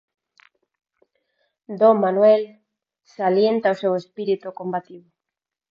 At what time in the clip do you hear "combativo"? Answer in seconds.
4.59-5.07